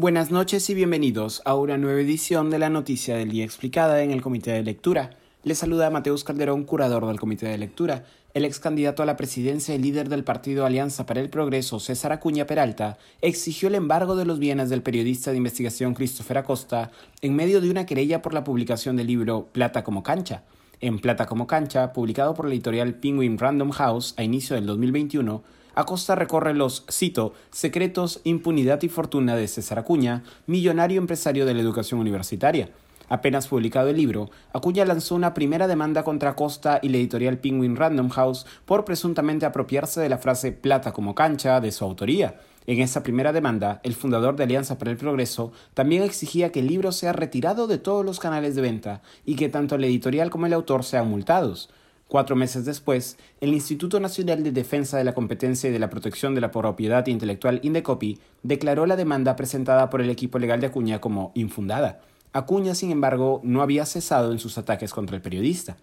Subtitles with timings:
[0.00, 4.12] Buenas noches y bienvenidos a una nueva edición de la Noticia del Día Explicada en
[4.12, 5.10] el Comité de Lectura.
[5.42, 8.04] Les saluda Mateus Calderón, curador del Comité de Lectura.
[8.32, 12.12] El ex candidato a la presidencia y líder del partido Alianza para el Progreso, César
[12.12, 17.34] Acuña Peralta, exigió el embargo de los bienes del periodista de investigación Christopher Acosta en
[17.34, 20.44] medio de una querella por la publicación del libro Plata como cancha.
[20.80, 25.42] En Plata como cancha, publicado por la editorial Penguin Random House a inicio del 2021,
[25.78, 31.60] Acosta recorre los, cito, secretos, impunidad y fortuna de César Acuña, millonario empresario de la
[31.60, 32.70] educación universitaria.
[33.08, 37.76] Apenas publicado el libro, Acuña lanzó una primera demanda contra Acosta y la editorial Penguin
[37.76, 42.40] Random House por presuntamente apropiarse de la frase plata como cancha de su autoría.
[42.66, 46.66] En esa primera demanda, el fundador de Alianza para el Progreso también exigía que el
[46.66, 50.46] libro sea retirado de todos los canales de venta y que tanto el editorial como
[50.46, 51.70] el autor sean multados.
[52.08, 56.34] Cuatro meses después, el Instituto Nacional de Defensa de la Competencia y de la Protección
[56.34, 61.02] de la Propiedad Intelectual Indecopi declaró la demanda presentada por el equipo legal de Acuña
[61.02, 62.00] como infundada.
[62.32, 65.76] Acuña, sin embargo, no había cesado en sus ataques contra el periodista.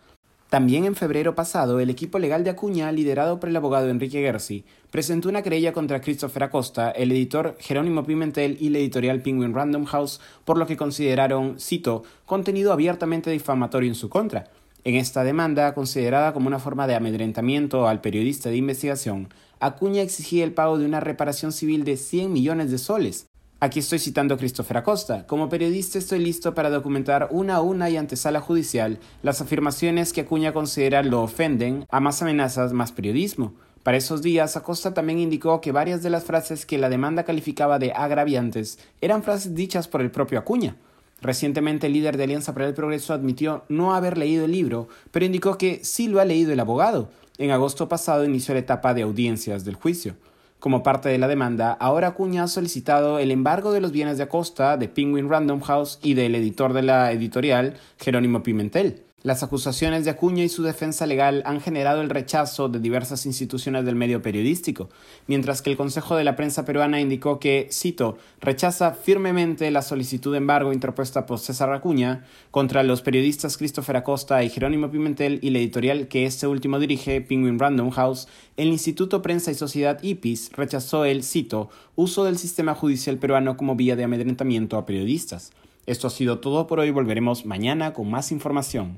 [0.50, 4.64] También en febrero pasado, el equipo legal de Acuña, liderado por el abogado Enrique Gersi,
[4.90, 9.86] presentó una querella contra Christopher Acosta, el editor Jerónimo Pimentel y la editorial Penguin Random
[9.86, 14.46] House, por lo que consideraron, cito, contenido abiertamente difamatorio en su contra.
[14.86, 20.44] En esta demanda, considerada como una forma de amedrentamiento al periodista de investigación, Acuña exigía
[20.44, 23.26] el pago de una reparación civil de 100 millones de soles.
[23.60, 25.26] Aquí estoy citando a Christopher Acosta.
[25.26, 30.14] Como periodista estoy listo para documentar una a una y ante sala judicial las afirmaciones
[30.14, 33.56] que Acuña considera lo ofenden, a más amenazas, más periodismo.
[33.82, 37.80] Para esos días, Acosta también indicó que varias de las frases que la demanda calificaba
[37.80, 40.76] de agraviantes eran frases dichas por el propio Acuña.
[41.22, 45.26] Recientemente el líder de Alianza para el Progreso admitió no haber leído el libro, pero
[45.26, 47.10] indicó que sí lo ha leído el abogado.
[47.38, 50.16] En agosto pasado inició la etapa de audiencias del juicio.
[50.60, 54.24] Como parte de la demanda, ahora Acuña ha solicitado el embargo de los bienes de
[54.24, 59.04] Acosta, de Penguin Random House y del editor de la editorial, Jerónimo Pimentel.
[59.26, 63.84] Las acusaciones de Acuña y su defensa legal han generado el rechazo de diversas instituciones
[63.84, 64.88] del medio periodístico,
[65.26, 70.32] mientras que el Consejo de la Prensa Peruana indicó que, cito, rechaza firmemente la solicitud
[70.32, 75.50] de embargo interpuesta por César Acuña contra los periodistas Christopher Acosta y Jerónimo Pimentel y
[75.50, 78.28] la editorial que este último dirige, Penguin Random House,
[78.58, 83.76] el Instituto Prensa y Sociedad IPIS rechazó el, cito, uso del sistema judicial peruano como
[83.76, 85.52] vía de amedrentamiento a periodistas.
[85.88, 88.98] Esto ha sido todo por hoy, volveremos mañana con más información.